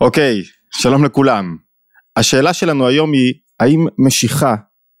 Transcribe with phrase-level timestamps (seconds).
[0.00, 1.56] אוקיי, שלום לכולם.
[2.16, 4.54] השאלה שלנו היום היא, האם משיכה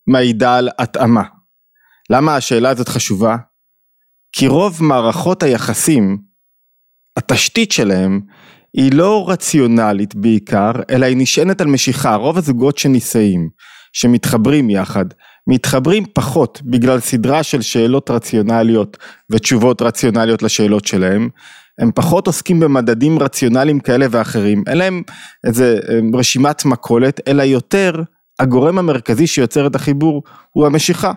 [0.06, 1.22] מעידה על התאמה?
[2.10, 3.36] למה השאלה הזאת חשובה?
[4.32, 6.18] כי רוב מערכות היחסים,
[7.16, 8.20] התשתית שלהם,
[8.74, 12.14] היא לא רציונלית בעיקר, אלא היא נשענת על משיכה.
[12.14, 13.48] רוב הזוגות שנישאים,
[13.92, 15.04] שמתחברים יחד,
[15.46, 18.96] מתחברים פחות בגלל סדרה של שאלות רציונליות
[19.30, 21.28] ותשובות רציונליות לשאלות שלהם,
[21.80, 25.02] הם פחות עוסקים במדדים רציונליים כאלה ואחרים, אין להם
[25.46, 25.78] איזה
[26.14, 28.02] רשימת מכולת, אלא יותר
[28.38, 31.12] הגורם המרכזי שיוצר את החיבור הוא המשיכה,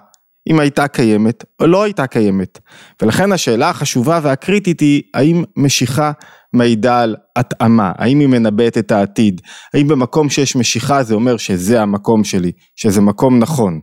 [0.50, 2.60] אם הייתה קיימת או לא הייתה קיימת.
[3.02, 6.12] ולכן השאלה החשובה והקריטית היא האם משיכה
[6.54, 9.42] מעידה על התאמה, האם היא מנבאת את העתיד,
[9.74, 13.80] האם במקום שיש משיכה זה אומר שזה המקום שלי, שזה מקום נכון.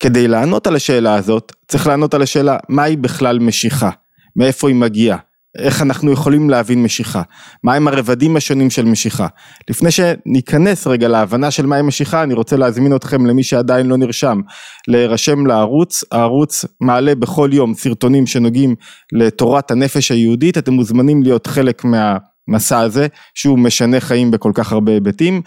[0.00, 3.90] כדי לענות על השאלה הזאת, צריך לענות על השאלה מהי בכלל משיכה,
[4.36, 5.18] מאיפה היא מגיעה,
[5.58, 7.22] איך אנחנו יכולים להבין משיכה,
[7.64, 9.26] מהם הרבדים השונים של משיכה.
[9.70, 14.40] לפני שניכנס רגע להבנה של מהי משיכה, אני רוצה להזמין אתכם למי שעדיין לא נרשם,
[14.88, 18.74] להירשם לערוץ, הערוץ מעלה בכל יום סרטונים שנוגעים
[19.12, 22.16] לתורת הנפש היהודית, אתם מוזמנים להיות חלק מה...
[22.48, 25.42] מסע הזה שהוא משנה חיים בכל כך הרבה היבטים.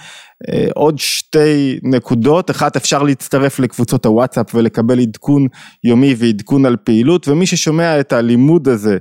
[0.49, 5.47] אה, עוד שתי נקודות, אחת אפשר להצטרף לקבוצות הוואטסאפ ולקבל עדכון
[5.83, 7.27] יומי ועדכון על פעילות.
[7.27, 8.97] ומי ששומע את הלימוד הזה,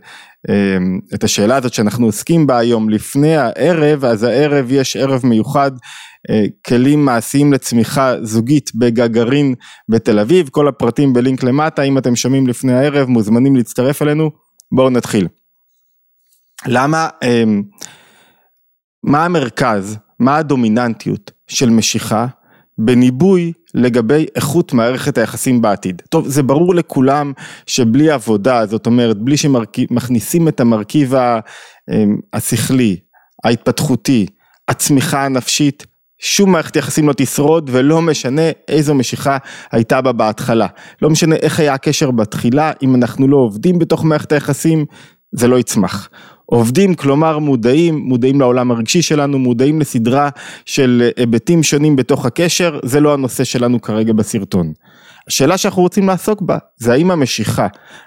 [1.15, 5.71] את השאלה הזאת שאנחנו עוסקים בה היום לפני הערב, אז הערב יש ערב מיוחד
[6.31, 9.55] אה, כלים מעשיים לצמיחה זוגית בגגרין
[9.89, 14.31] בתל אביב, כל הפרטים בלינק למטה, אם אתם שומעים לפני הערב מוזמנים להצטרף אלינו,
[14.73, 15.29] בואו נתחיל.
[16.67, 17.63] למה, אמ,
[19.03, 22.27] מה המרכז, מה הדומיננטיות של משיכה
[22.79, 26.03] בניבוי לגבי איכות מערכת היחסים בעתיד.
[26.09, 27.33] טוב, זה ברור לכולם
[27.67, 32.97] שבלי עבודה, זאת אומרת, בלי שמכניסים את המרכיב אמ, השכלי,
[33.45, 34.27] ההתפתחותי,
[34.69, 35.87] הצמיחה הנפשית,
[36.19, 39.39] שום מערכת יחסים לא תשרוד ולא משנה איזו משיכה
[39.73, 40.67] הייתה בה בהתחלה.
[41.03, 44.84] לא משנה איך היה הקשר בתחילה, אם אנחנו לא עובדים בתוך מערכת היחסים,
[45.33, 46.09] זה לא יצמח.
[46.47, 50.29] עובדים, כלומר מודעים, מודעים לעולם הרגשי שלנו, מודעים לסדרה
[50.67, 54.73] של היבטים שונים בתוך הקשר, זה לא הנושא שלנו כרגע בסרטון.
[55.29, 57.67] השאלה שאנחנו רוצים לעסוק בה, זה האם המשיכה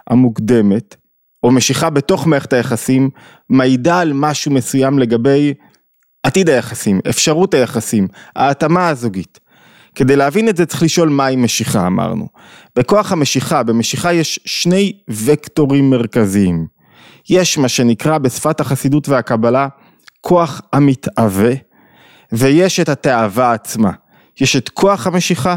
[0.10, 0.96] המוקדמת,
[1.44, 3.10] או משיכה בתוך מערכת היחסים,
[3.50, 5.54] מעידה על משהו מסוים לגבי
[6.24, 9.40] עתיד היחסים, אפשרות היחסים, ההתאמה הזוגית.
[9.96, 12.28] כדי להבין את זה צריך לשאול מהי משיכה אמרנו.
[12.76, 16.79] בכוח המשיכה, במשיכה יש שני וקטורים מרכזיים.
[17.30, 19.68] יש מה שנקרא בשפת החסידות והקבלה
[20.22, 21.52] כוח המתאווה
[22.32, 23.92] ויש את התאווה עצמה.
[24.42, 25.56] יש את כוח המשיכה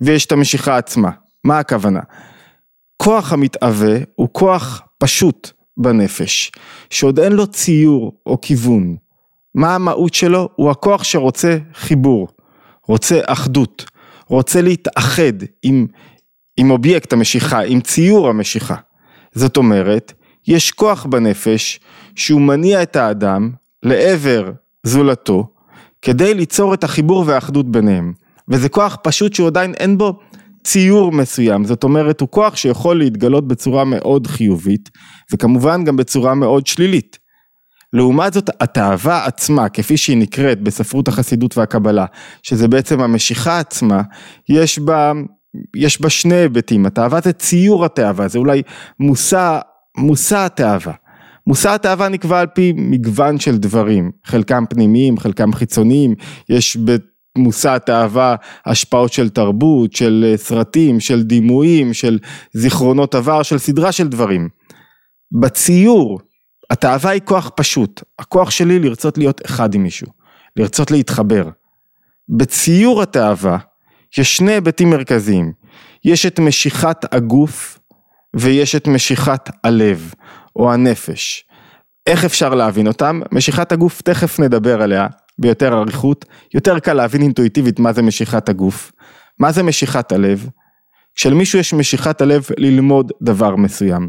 [0.00, 1.10] ויש את המשיכה עצמה.
[1.44, 2.00] מה הכוונה?
[2.96, 6.52] כוח המתאווה הוא כוח פשוט בנפש,
[6.90, 8.96] שעוד אין לו ציור או כיוון.
[9.54, 10.48] מה המהות שלו?
[10.56, 12.28] הוא הכוח שרוצה חיבור,
[12.86, 13.90] רוצה אחדות,
[14.26, 15.86] רוצה להתאחד עם,
[16.56, 18.76] עם אובייקט המשיכה, עם ציור המשיכה.
[19.34, 20.12] זאת אומרת,
[20.46, 21.80] יש כוח בנפש
[22.16, 23.50] שהוא מניע את האדם
[23.82, 25.48] לעבר זולתו
[26.02, 28.12] כדי ליצור את החיבור והאחדות ביניהם.
[28.48, 30.18] וזה כוח פשוט שהוא עדיין אין בו
[30.64, 34.90] ציור מסוים, זאת אומרת הוא כוח שיכול להתגלות בצורה מאוד חיובית
[35.32, 37.18] וכמובן גם בצורה מאוד שלילית.
[37.92, 42.06] לעומת זאת התאווה עצמה כפי שהיא נקראת בספרות החסידות והקבלה
[42.42, 44.02] שזה בעצם המשיכה עצמה
[44.48, 45.12] יש בה
[45.76, 48.62] יש בה שני היבטים, התאווה זה ציור התאווה, זה אולי
[49.00, 49.58] מושא
[49.96, 50.92] מושא התאווה.
[51.46, 56.14] מושא התאווה נקבע על פי מגוון של דברים, חלקם פנימיים, חלקם חיצוניים,
[56.48, 56.76] יש
[57.36, 58.36] במושא התאווה
[58.66, 62.18] השפעות של תרבות, של אה, סרטים, של דימויים, של
[62.52, 64.48] זיכרונות עבר, של סדרה של דברים.
[65.40, 66.20] בציור,
[66.70, 70.06] התאווה היא כוח פשוט, הכוח שלי לרצות להיות אחד עם מישהו,
[70.56, 71.48] לרצות להתחבר.
[72.28, 73.58] בציור התאווה
[74.18, 75.52] יש שני היבטים מרכזיים,
[76.04, 77.78] יש את משיכת הגוף
[78.36, 80.14] ויש את משיכת הלב
[80.56, 81.44] או הנפש.
[82.06, 83.20] איך אפשר להבין אותם?
[83.32, 85.06] משיכת הגוף תכף נדבר עליה
[85.38, 86.24] ביותר אריכות,
[86.54, 88.92] יותר קל להבין אינטואיטיבית מה זה משיכת הגוף.
[89.38, 90.48] מה זה משיכת הלב?
[91.14, 94.08] כשלמישהו יש משיכת הלב ללמוד דבר מסוים.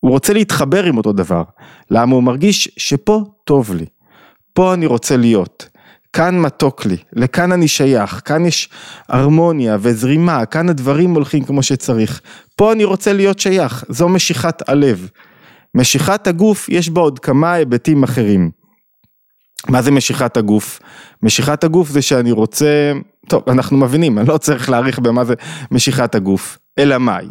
[0.00, 1.42] הוא רוצה להתחבר עם אותו דבר.
[1.90, 3.86] למה הוא מרגיש שפה טוב לי,
[4.52, 5.68] פה אני רוצה להיות.
[6.12, 8.68] כאן מתוק לי, לכאן אני שייך, כאן יש
[9.08, 12.20] הרמוניה וזרימה, כאן הדברים הולכים כמו שצריך.
[12.56, 15.08] פה אני רוצה להיות שייך, זו משיכת הלב.
[15.74, 18.50] משיכת הגוף יש בה עוד כמה היבטים אחרים.
[19.68, 20.80] מה זה משיכת הגוף?
[21.22, 22.92] משיכת הגוף זה שאני רוצה,
[23.28, 25.34] טוב אנחנו מבינים, אני לא צריך להעריך במה זה
[25.70, 27.26] משיכת הגוף, אלא מהי?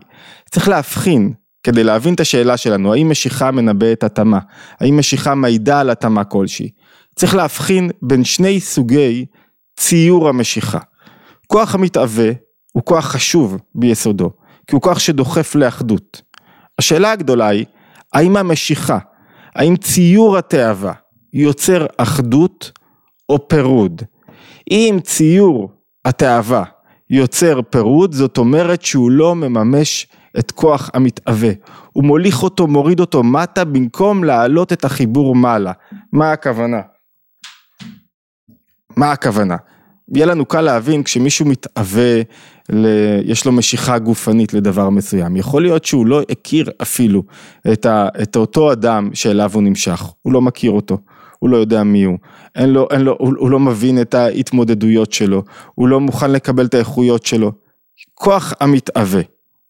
[0.51, 1.33] צריך להבחין
[1.63, 4.39] כדי להבין את השאלה שלנו, האם משיכה מנבאת התאמה?
[4.79, 6.69] האם משיכה מעידה על התאמה כלשהי?
[7.15, 9.25] צריך להבחין בין שני סוגי
[9.79, 10.79] ציור המשיכה.
[11.47, 12.31] כוח המתאווה
[12.71, 14.31] הוא כוח חשוב ביסודו,
[14.71, 16.21] כי הוא כוח שדוחף לאחדות.
[16.79, 17.65] השאלה הגדולה היא,
[18.13, 18.97] האם המשיכה,
[19.56, 20.94] האם ציור התאווה
[21.33, 22.71] יוצר אחדות
[23.29, 24.01] או פירוד?
[24.71, 25.71] אם ציור
[26.06, 26.63] התאווה
[27.09, 30.07] יוצר פירוד, זאת אומרת שהוא לא מממש
[30.39, 31.51] את כוח המתאווה.
[31.91, 35.71] הוא מוליך אותו, מוריד אותו מטה, במקום להעלות את החיבור מעלה.
[36.12, 36.81] מה הכוונה?
[38.97, 39.56] מה הכוונה?
[40.16, 42.22] יהיה לנו קל להבין כשמישהו מתאווה,
[42.69, 42.86] ל...
[43.25, 47.24] יש לו משיכה גופנית לדבר מסוים, יכול להיות שהוא לא הכיר אפילו
[47.74, 48.08] את, ה...
[48.24, 50.98] את אותו אדם שאליו הוא נמשך, הוא לא מכיר אותו,
[51.40, 52.18] הוא לא יודע מי הוא,
[52.56, 55.44] אין לו, אין לו, הוא, הוא לא מבין את ההתמודדויות שלו,
[55.75, 57.52] הוא לא מוכן לקבל את האיכויות שלו.
[58.13, 59.22] כוח המתאווה,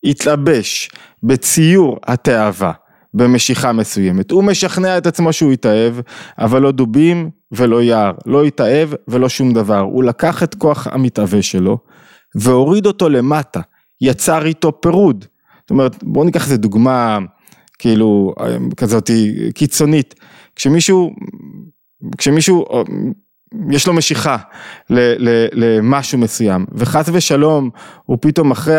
[0.04, 0.90] התלבש
[1.24, 2.72] בציור התאווה
[3.14, 4.32] במשיכה מסוימת.
[4.32, 5.94] הוא משכנע את עצמו שהוא התאהב,
[6.38, 9.80] אבל לא דובים ולא יער, לא התאהב ולא שום דבר.
[9.80, 11.78] הוא לקח את כוח המתאווה שלו
[12.36, 13.62] והוריד אותו למטה,
[14.02, 15.26] יצר איתו פירוד.
[15.62, 17.20] זאת אומרת, בואו ניקח איזה דוגמה
[17.80, 18.34] כאילו
[18.78, 19.10] כזאת
[19.54, 20.16] קיצונית.
[20.56, 21.12] כשמישהו,
[22.18, 22.66] כשמישהו
[23.72, 24.38] יש לו משיכה
[25.54, 27.70] למשהו מסוים וחס ושלום
[28.06, 28.78] הוא פתאום אחרי,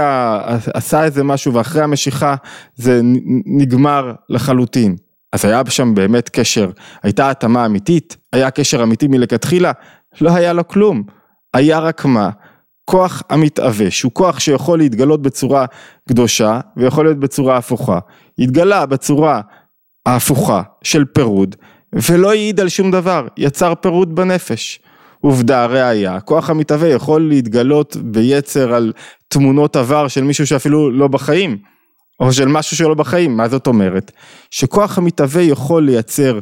[0.75, 2.35] עשה איזה משהו ואחרי המשיכה
[2.75, 3.01] זה
[3.47, 4.97] נגמר לחלוטין.
[5.33, 6.71] אז היה שם באמת קשר,
[7.03, 9.73] הייתה התאמה אמיתית, היה קשר אמיתי מלכתחילה,
[10.21, 11.03] לא היה לו כלום,
[11.55, 12.31] היה רק מה,
[12.85, 15.67] כוח המתאווה, שהוא כוח שיכול להתגלות בצורה
[16.09, 17.99] קדושה ויכול להיות בצורה הפוכה,
[18.39, 19.41] התגלה בצורה
[20.07, 21.57] ההפוכה של פירוד
[21.93, 24.81] ולא העיד על שום דבר, יצר פירוד בנפש.
[25.21, 28.93] עובדה, ראיה, כוח המתהווה יכול להתגלות ביצר על
[29.29, 31.59] תמונות עבר של מישהו שאפילו לא בחיים,
[32.21, 34.13] או של משהו שלא בחיים, מה זאת אומרת?
[34.51, 36.39] שכוח המתהווה יכול לייצר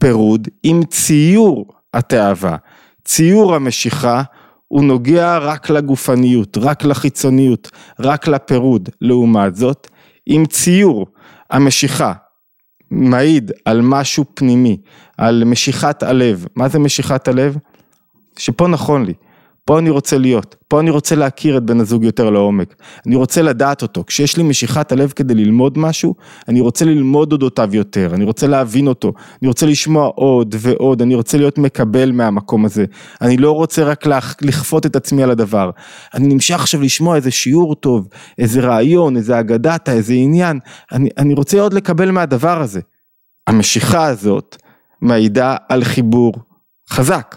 [0.00, 2.56] פירוד עם ציור התאווה,
[3.04, 4.22] ציור המשיכה
[4.68, 7.70] הוא נוגע רק לגופניות, רק לחיצוניות,
[8.00, 9.88] רק לפירוד, לעומת זאת,
[10.26, 11.06] עם ציור
[11.50, 12.12] המשיכה
[12.90, 14.80] מעיד על משהו פנימי,
[15.18, 16.46] על משיכת הלב.
[16.56, 17.56] מה זה משיכת הלב?
[18.38, 19.14] שפה נכון לי,
[19.64, 22.74] פה אני רוצה להיות, פה אני רוצה להכיר את בן הזוג יותר לעומק,
[23.06, 26.14] אני רוצה לדעת אותו, כשיש לי משיכת הלב כדי ללמוד משהו,
[26.48, 29.12] אני רוצה ללמוד אודותיו יותר, אני רוצה להבין אותו,
[29.42, 32.84] אני רוצה לשמוע עוד ועוד, אני רוצה להיות מקבל מהמקום הזה,
[33.20, 34.06] אני לא רוצה רק
[34.42, 35.70] לכפות את עצמי על הדבר,
[36.14, 40.58] אני נמשך עכשיו לשמוע איזה שיעור טוב, איזה רעיון, איזה אגדתה, איזה עניין,
[40.92, 42.80] אני, אני רוצה עוד לקבל מהדבר הזה.
[43.46, 44.56] המשיכה הזאת
[45.00, 46.34] מעידה על חיבור
[46.90, 47.36] חזק.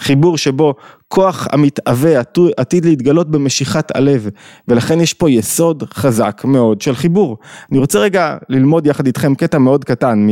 [0.00, 0.74] חיבור שבו
[1.12, 2.20] כוח המתאווה
[2.56, 4.28] עתיד להתגלות במשיכת הלב
[4.68, 7.38] ולכן יש פה יסוד חזק מאוד של חיבור.
[7.70, 10.26] אני רוצה רגע ללמוד יחד איתכם קטע מאוד קטן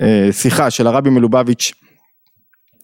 [0.00, 1.72] משיחה של הרבי מלובביץ'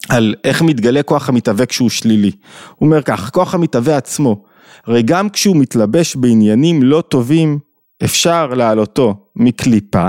[0.09, 2.31] על איך מתגלה כוח המתאווה כשהוא שלילי.
[2.77, 4.45] הוא אומר כך, כוח המתאווה עצמו,
[4.87, 7.59] הרי גם כשהוא מתלבש בעניינים לא טובים
[8.05, 10.07] אפשר להעלותו מקליפה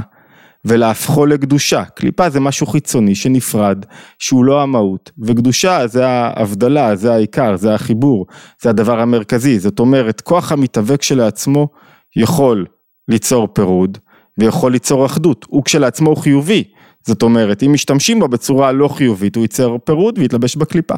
[0.66, 1.84] ולהפכו לקדושה.
[1.86, 3.86] קליפה זה משהו חיצוני שנפרד,
[4.20, 8.26] שהוא לא המהות, וקדושה זה ההבדלה, זה העיקר, זה החיבור,
[8.62, 9.60] זה הדבר המרכזי.
[9.60, 11.68] זאת אומרת, כוח המתאבק שלעצמו
[12.16, 12.66] יכול
[13.08, 13.98] ליצור פירוד,
[14.38, 15.46] ויכול ליצור אחדות.
[15.50, 16.64] הוא כשלעצמו חיובי.
[17.08, 20.96] זאת אומרת, אם משתמשים בו בצורה לא חיובית, הוא ייצר פירוד ויתלבש בקליפה.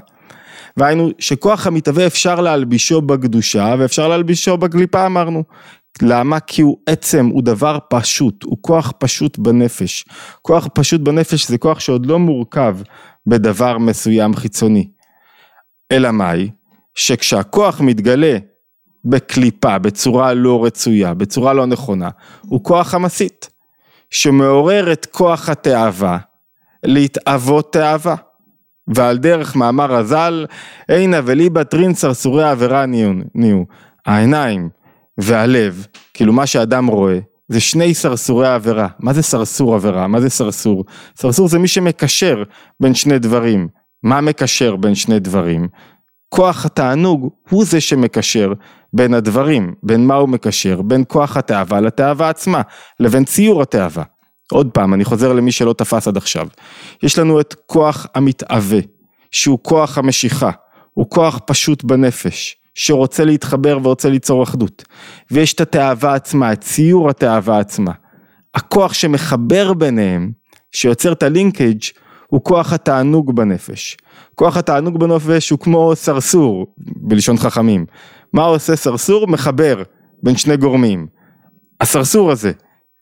[0.77, 5.43] והיינו שכוח המתהווה אפשר להלבישו בקדושה ואפשר להלבישו בקליפה אמרנו.
[6.01, 6.39] למה?
[6.39, 10.05] כי הוא עצם, הוא דבר פשוט, הוא כוח פשוט בנפש.
[10.41, 12.77] כוח פשוט בנפש זה כוח שעוד לא מורכב
[13.27, 14.87] בדבר מסוים חיצוני.
[15.91, 16.49] אלא מאי?
[16.95, 18.37] שכשהכוח מתגלה
[19.05, 22.09] בקליפה, בצורה לא רצויה, בצורה לא נכונה,
[22.41, 23.49] הוא כוח המסית,
[24.09, 26.17] שמעורר את כוח התאווה
[26.83, 28.15] להתאוות תאווה.
[28.87, 30.45] ועל דרך מאמר הז"ל,
[30.87, 32.85] עינא וליבא טרין סרסורי עבירה
[33.35, 33.63] נהיו.
[34.05, 34.69] העיניים
[35.17, 37.19] והלב, כאילו מה שאדם רואה,
[37.51, 38.87] זה שני סרסורי עבירה.
[38.99, 40.07] מה זה סרסור עבירה?
[40.07, 40.85] מה זה סרסור?
[41.15, 42.43] סרסור זה מי שמקשר
[42.79, 43.67] בין שני דברים.
[44.03, 45.67] מה מקשר בין שני דברים?
[46.29, 48.53] כוח התענוג הוא זה שמקשר
[48.93, 52.61] בין הדברים, בין מה הוא מקשר, בין כוח התאווה לתאווה עצמה,
[52.99, 54.03] לבין ציור התאווה.
[54.51, 56.47] עוד פעם, אני חוזר למי שלא תפס עד עכשיו.
[57.03, 58.79] יש לנו את כוח המתאווה,
[59.31, 60.51] שהוא כוח המשיכה,
[60.93, 62.60] הוא כוח פשוט בנפש.
[62.75, 64.83] שרוצה להתחבר ורוצה ליצור אחדות.
[65.31, 67.91] ויש את התאווה עצמה, את ציור התאווה עצמה.
[68.55, 70.31] הכוח שמחבר ביניהם,
[70.71, 71.79] שיוצר את הלינקג'
[72.27, 73.97] הוא כוח התענוג בנפש.
[74.35, 77.85] כוח התענוג בנפש הוא כמו סרסור, בלשון חכמים.
[78.33, 79.27] מה עושה סרסור?
[79.27, 79.83] מחבר
[80.23, 81.07] בין שני גורמים.
[81.81, 82.51] הסרסור הזה,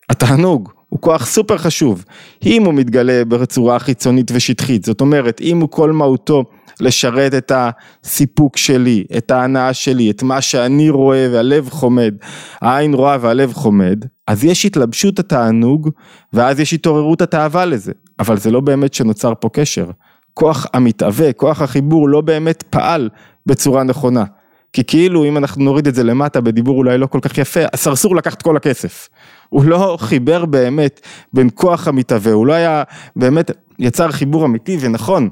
[0.10, 2.06] התענוג, הוא כוח סופר חשוב,
[2.46, 6.44] אם הוא מתגלה בצורה חיצונית ושטחית, זאת אומרת אם הוא כל מהותו
[6.80, 12.16] לשרת את הסיפוק שלי, את ההנאה שלי, את מה שאני רואה והלב חומד,
[12.62, 15.90] העין רואה והלב חומד, אז יש התלבשות התענוג
[16.34, 19.86] ואז יש התעוררות התאווה לזה, אבל זה לא באמת שנוצר פה קשר.
[20.34, 23.10] כוח המתהווה, כוח החיבור לא באמת פעל
[23.46, 24.24] בצורה נכונה.
[24.74, 28.16] כי כאילו אם אנחנו נוריד את זה למטה בדיבור אולי לא כל כך יפה, הסרסור
[28.16, 29.10] לקח את כל הכסף.
[29.50, 31.02] הוא לא חיבר באמת
[31.34, 32.84] בין כוח המתהווה, הוא לא היה
[33.16, 35.30] באמת יצר חיבור אמיתי ונכון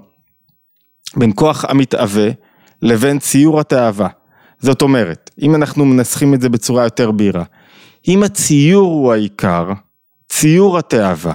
[1.15, 2.29] בין כוח המתהווה
[2.81, 4.07] לבין ציור התאווה.
[4.59, 7.43] זאת אומרת, אם אנחנו מנסחים את זה בצורה יותר בהירה,
[8.07, 9.71] אם הציור הוא העיקר,
[10.29, 11.33] ציור התאווה,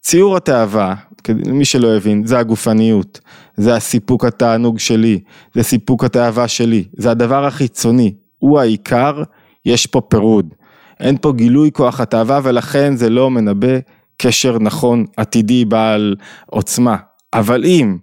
[0.00, 0.94] ציור התאווה,
[1.30, 3.20] מי שלא הבין, זה הגופניות,
[3.56, 5.20] זה הסיפוק התענוג שלי,
[5.54, 9.22] זה סיפוק התאווה שלי, זה הדבר החיצוני, הוא העיקר,
[9.64, 10.54] יש פה פירוד.
[11.00, 13.78] אין פה גילוי כוח התאווה ולכן זה לא מנבא
[14.16, 16.96] קשר נכון עתידי בעל עוצמה.
[17.34, 17.96] אבל אם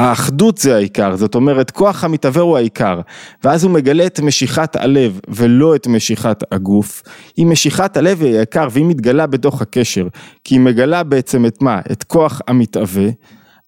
[0.00, 3.00] האחדות זה העיקר, זאת אומרת כוח המתהווה הוא העיקר,
[3.44, 7.02] ואז הוא מגלה את משיכת הלב ולא את משיכת הגוף,
[7.38, 10.08] אם משיכת הלב היא העיקר והיא מתגלה בתוך הקשר,
[10.44, 11.80] כי היא מגלה בעצם את מה?
[11.92, 13.08] את כוח המתהווה,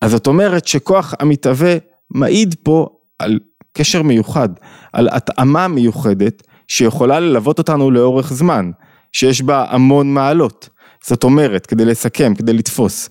[0.00, 1.76] אז זאת אומרת שכוח המתהווה
[2.10, 2.86] מעיד פה
[3.18, 3.38] על
[3.72, 4.48] קשר מיוחד,
[4.92, 8.70] על התאמה מיוחדת שיכולה ללוות אותנו לאורך זמן,
[9.12, 10.68] שיש בה המון מעלות.
[11.06, 13.10] זאת אומרת, כדי לסכם, כדי לתפוס,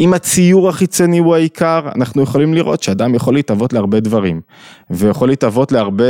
[0.00, 4.40] אם הציור החיצוני הוא העיקר, אנחנו יכולים לראות שאדם יכול להתאבות להרבה דברים,
[4.90, 6.04] ויכול להתאבות להרבה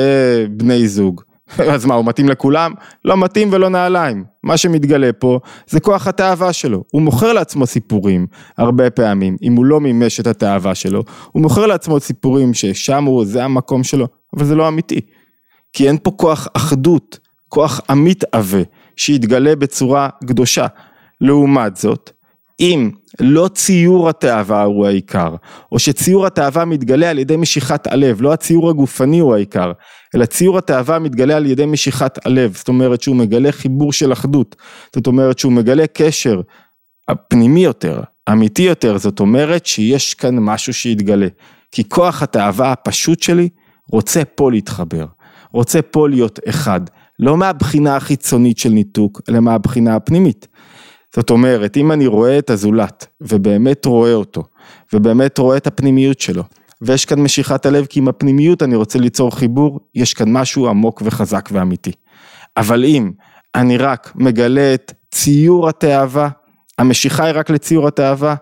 [0.51, 1.21] בני זוג.
[1.73, 2.73] אז מה, הוא מתאים לכולם?
[3.05, 4.25] לא מתאים ולא נעליים.
[4.43, 6.85] מה שמתגלה פה זה כוח התאווה שלו.
[6.93, 8.27] הוא מוכר לעצמו סיפורים
[8.59, 13.25] הרבה פעמים, אם הוא לא מימש את התאווה שלו, הוא מוכר לעצמו סיפורים ששם הוא,
[13.25, 14.07] זה המקום שלו,
[14.37, 15.01] אבל זה לא אמיתי.
[15.73, 17.19] כי אין פה כוח אחדות,
[17.49, 18.63] כוח המתהווה,
[18.97, 20.67] שיתגלה בצורה קדושה.
[21.21, 22.11] לעומת זאת,
[22.61, 22.91] אם
[23.21, 25.35] לא ציור התאווה הוא העיקר,
[25.73, 29.73] או שציור התאווה מתגלה על ידי משיכת הלב, לא הציור הגופני הוא העיקר,
[30.15, 34.57] אלא ציור התאווה מתגלה על ידי משיכת הלב, זאת אומרת שהוא מגלה חיבור של אחדות,
[34.97, 36.41] זאת אומרת שהוא מגלה קשר
[37.29, 38.01] פנימי יותר,
[38.31, 41.29] אמיתי יותר, זאת אומרת שיש כאן משהו שיתגלה,
[41.73, 43.49] כי כוח התאווה הפשוט שלי
[43.93, 45.07] רוצה פה להתחבר,
[45.53, 46.81] רוצה פה להיות אחד,
[47.19, 50.47] לא מהבחינה החיצונית של ניתוק, אלא מהבחינה הפנימית.
[51.15, 54.43] זאת אומרת, אם אני רואה את הזולת, ובאמת רואה אותו,
[54.93, 56.43] ובאמת רואה את הפנימיות שלו,
[56.83, 61.03] ויש כאן משיכת הלב, כי עם הפנימיות אני רוצה ליצור חיבור, יש כאן משהו עמוק
[61.05, 61.93] וחזק ואמיתי.
[62.57, 63.11] אבל אם
[63.55, 66.29] אני רק מגלה את ציור התאווה,
[66.79, 68.35] המשיכה היא רק לציור התאווה,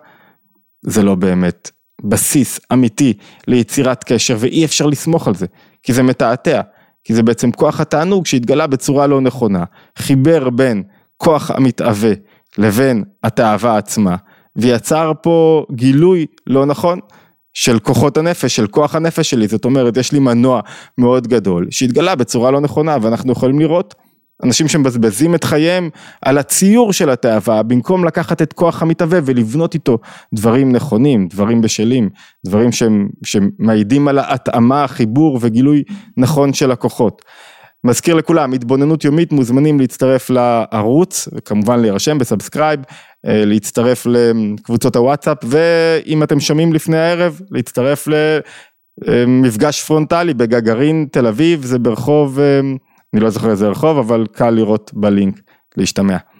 [0.81, 1.71] זה לא באמת
[2.01, 3.13] בסיס אמיתי
[3.47, 5.45] ליצירת קשר, ואי אפשר לסמוך על זה,
[5.83, 6.61] כי זה מתעתע,
[7.03, 9.63] כי זה בעצם כוח התענוג שהתגלה בצורה לא נכונה,
[9.97, 10.83] חיבר בין
[11.17, 12.13] כוח המתהווה
[12.57, 14.15] לבין התאווה עצמה,
[14.55, 16.99] ויצר פה גילוי לא נכון
[17.53, 20.61] של כוחות הנפש, של כוח הנפש שלי, זאת אומרת יש לי מנוע
[20.97, 23.95] מאוד גדול שהתגלה בצורה לא נכונה ואנחנו יכולים לראות
[24.43, 25.89] אנשים שמבזבזים את חייהם
[26.21, 29.97] על הציור של התאווה במקום לקחת את כוח המתהווה ולבנות איתו
[30.33, 32.09] דברים נכונים, דברים בשלים,
[32.45, 32.69] דברים
[33.23, 35.83] שמעידים על ההתאמה, חיבור וגילוי
[36.17, 37.21] נכון של הכוחות.
[37.83, 42.79] מזכיר לכולם, התבוננות יומית מוזמנים להצטרף לערוץ, וכמובן להירשם ב subscribe,
[43.25, 48.07] אה, להצטרף לקבוצות הוואטסאפ, ואם אתם שומעים לפני הערב, להצטרף
[49.07, 52.59] למפגש פרונטלי בגגרין תל אביב, זה ברחוב, אה,
[53.13, 55.39] אני לא זוכר איזה רחוב, אבל קל לראות בלינק,
[55.77, 56.17] להשתמע.